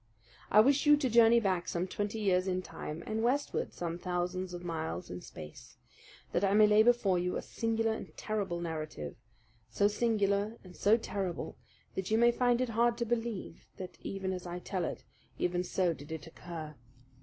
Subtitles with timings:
[0.49, 4.51] I wish you to journey back some twenty years in time, and westward some thousands
[4.51, 5.77] of miles in space,
[6.31, 9.15] that I may lay before you a singular and terrible narrative
[9.69, 11.55] so singular and so terrible
[11.93, 15.03] that you may find it hard to believe that even as I tell it,
[15.37, 16.73] even so did it occur.